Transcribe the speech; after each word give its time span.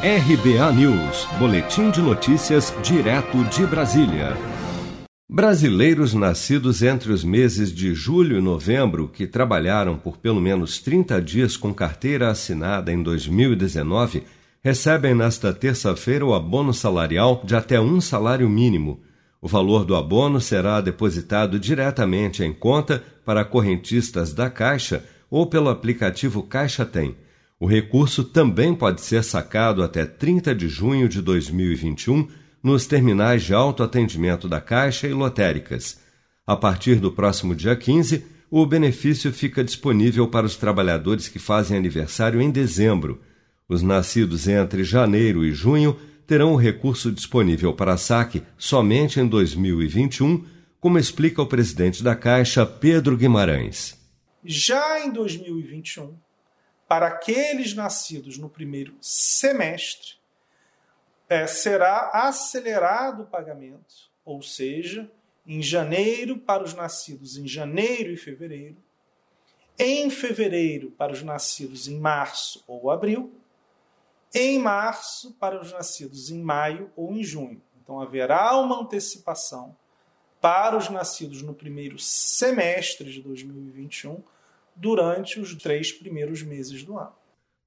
RBA 0.00 0.72
News, 0.74 1.26
Boletim 1.40 1.90
de 1.90 2.00
Notícias, 2.00 2.72
direto 2.84 3.42
de 3.46 3.66
Brasília. 3.66 4.36
Brasileiros 5.28 6.14
nascidos 6.14 6.84
entre 6.84 7.10
os 7.10 7.24
meses 7.24 7.72
de 7.72 7.92
julho 7.94 8.38
e 8.38 8.40
novembro 8.40 9.08
que 9.08 9.26
trabalharam 9.26 9.98
por 9.98 10.16
pelo 10.16 10.40
menos 10.40 10.78
30 10.78 11.20
dias 11.20 11.56
com 11.56 11.74
carteira 11.74 12.30
assinada 12.30 12.92
em 12.92 13.02
2019 13.02 14.22
recebem 14.62 15.16
nesta 15.16 15.52
terça-feira 15.52 16.24
o 16.24 16.32
abono 16.32 16.72
salarial 16.72 17.42
de 17.44 17.56
até 17.56 17.80
um 17.80 18.00
salário 18.00 18.48
mínimo. 18.48 19.00
O 19.42 19.48
valor 19.48 19.84
do 19.84 19.96
abono 19.96 20.40
será 20.40 20.80
depositado 20.80 21.58
diretamente 21.58 22.44
em 22.44 22.52
conta 22.52 23.02
para 23.24 23.44
correntistas 23.44 24.32
da 24.32 24.48
Caixa 24.48 25.02
ou 25.28 25.44
pelo 25.44 25.68
aplicativo 25.68 26.44
Caixa 26.44 26.86
Tem. 26.86 27.16
O 27.60 27.66
recurso 27.66 28.22
também 28.22 28.72
pode 28.72 29.00
ser 29.00 29.24
sacado 29.24 29.82
até 29.82 30.06
30 30.06 30.54
de 30.54 30.68
junho 30.68 31.08
de 31.08 31.20
2021 31.20 32.28
nos 32.62 32.86
terminais 32.86 33.42
de 33.42 33.52
autoatendimento 33.52 34.48
da 34.48 34.60
Caixa 34.60 35.08
e 35.08 35.12
lotéricas. 35.12 36.00
A 36.46 36.56
partir 36.56 36.96
do 36.96 37.10
próximo 37.10 37.56
dia 37.56 37.74
15, 37.74 38.24
o 38.50 38.64
benefício 38.64 39.32
fica 39.32 39.64
disponível 39.64 40.28
para 40.28 40.46
os 40.46 40.56
trabalhadores 40.56 41.28
que 41.28 41.38
fazem 41.38 41.76
aniversário 41.76 42.40
em 42.40 42.50
dezembro. 42.50 43.20
Os 43.68 43.82
nascidos 43.82 44.46
entre 44.46 44.84
janeiro 44.84 45.44
e 45.44 45.52
junho 45.52 45.96
terão 46.26 46.52
o 46.52 46.56
recurso 46.56 47.10
disponível 47.10 47.72
para 47.72 47.96
saque 47.96 48.42
somente 48.56 49.18
em 49.18 49.26
2021, 49.26 50.44
como 50.80 50.98
explica 50.98 51.42
o 51.42 51.46
presidente 51.46 52.04
da 52.04 52.14
Caixa, 52.14 52.64
Pedro 52.64 53.16
Guimarães. 53.16 53.98
Já 54.44 55.04
em 55.04 55.12
2021, 55.12 56.14
para 56.88 57.06
aqueles 57.08 57.74
nascidos 57.74 58.38
no 58.38 58.48
primeiro 58.48 58.96
semestre, 58.98 60.14
é, 61.28 61.46
será 61.46 62.10
acelerado 62.14 63.24
o 63.24 63.26
pagamento, 63.26 64.10
ou 64.24 64.40
seja, 64.40 65.10
em 65.46 65.62
janeiro 65.62 66.38
para 66.38 66.64
os 66.64 66.72
nascidos 66.72 67.36
em 67.36 67.46
janeiro 67.46 68.10
e 68.10 68.16
fevereiro, 68.16 68.78
em 69.78 70.08
fevereiro 70.08 70.90
para 70.92 71.12
os 71.12 71.22
nascidos 71.22 71.86
em 71.86 72.00
março 72.00 72.64
ou 72.66 72.90
abril, 72.90 73.32
em 74.34 74.58
março 74.58 75.32
para 75.34 75.60
os 75.60 75.70
nascidos 75.70 76.30
em 76.30 76.40
maio 76.40 76.90
ou 76.96 77.12
em 77.12 77.22
junho. 77.22 77.62
Então 77.82 78.00
haverá 78.00 78.56
uma 78.56 78.80
antecipação 78.80 79.76
para 80.40 80.76
os 80.76 80.88
nascidos 80.88 81.42
no 81.42 81.54
primeiro 81.54 81.98
semestre 81.98 83.12
de 83.12 83.20
2021 83.20 84.22
durante 84.80 85.40
os 85.40 85.54
três 85.54 85.92
primeiros 85.92 86.42
meses 86.42 86.82
do 86.82 86.96
ano. 86.96 87.12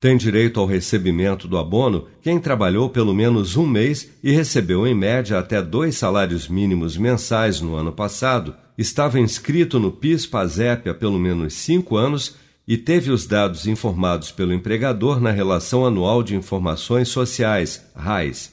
Tem 0.00 0.16
direito 0.16 0.60
ao 0.60 0.66
recebimento 0.66 1.48
do 1.48 1.58
abono 1.58 2.06
quem 2.22 2.38
trabalhou 2.38 2.88
pelo 2.88 3.12
menos 3.12 3.56
um 3.56 3.66
mês 3.66 4.08
e 4.22 4.30
recebeu 4.30 4.86
em 4.86 4.94
média 4.94 5.38
até 5.38 5.60
dois 5.60 5.96
salários 5.96 6.46
mínimos 6.46 6.96
mensais 6.96 7.60
no 7.60 7.74
ano 7.74 7.92
passado, 7.92 8.54
estava 8.76 9.18
inscrito 9.18 9.80
no 9.80 9.90
PIS-PASEP 9.90 10.88
há 10.88 10.94
pelo 10.94 11.18
menos 11.18 11.54
cinco 11.54 11.96
anos 11.96 12.36
e 12.66 12.76
teve 12.76 13.10
os 13.10 13.26
dados 13.26 13.66
informados 13.66 14.30
pelo 14.30 14.52
empregador 14.52 15.20
na 15.20 15.32
Relação 15.32 15.84
Anual 15.84 16.22
de 16.22 16.36
Informações 16.36 17.08
Sociais, 17.08 17.90
RAIS. 17.96 18.52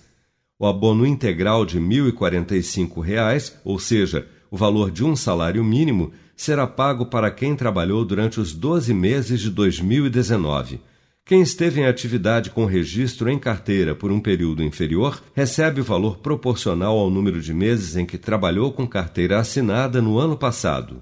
O 0.58 0.66
abono 0.66 1.06
integral 1.06 1.66
de 1.66 1.78
R$ 1.78 1.86
1.045, 1.86 3.54
ou 3.64 3.78
seja, 3.78 4.26
o 4.50 4.58
valor 4.58 4.92
de 4.92 5.04
um 5.04 5.16
salário 5.16 5.64
mínimo, 5.64 6.12
será 6.36 6.68
pago 6.68 7.06
para 7.06 7.32
quem 7.32 7.56
trabalhou 7.56 8.04
durante 8.04 8.40
os 8.40 8.54
12 8.54 8.94
meses 8.94 9.42
de 9.42 9.50
2019. 9.50 10.80
Quem 11.28 11.42
esteve 11.42 11.82
em 11.82 11.86
atividade 11.86 12.52
com 12.52 12.66
registro 12.66 13.30
em 13.30 13.40
carteira 13.40 13.96
por 13.96 14.12
um 14.12 14.20
período 14.20 14.62
inferior 14.62 15.24
recebe 15.34 15.82
o 15.82 15.84
valor 15.84 16.18
proporcional 16.18 17.00
ao 17.00 17.10
número 17.10 17.42
de 17.42 17.52
meses 17.52 17.96
em 17.96 18.06
que 18.06 18.18
trabalhou 18.18 18.72
com 18.72 18.86
carteira 18.86 19.40
assinada 19.40 20.00
no 20.02 20.20
ano 20.20 20.38
passado. 20.38 21.02